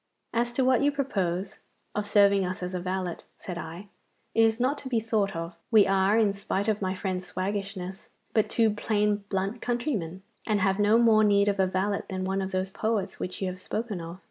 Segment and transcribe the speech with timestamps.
[0.33, 1.59] 'As to what you proposed,
[1.93, 3.89] of serving us as a valet,' said I,
[4.33, 5.53] 'it is not to be thought of.
[5.69, 10.79] We are, in spite of my friend's waggishness, but two plain blunt countrymen, and have
[10.79, 14.01] no more need of a valet than one of those poets which you have spoken
[14.01, 14.19] of.